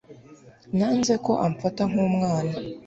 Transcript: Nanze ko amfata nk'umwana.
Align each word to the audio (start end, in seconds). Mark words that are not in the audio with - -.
Nanze 0.77 1.13
ko 1.25 1.31
amfata 1.47 1.83
nk'umwana. 1.91 2.55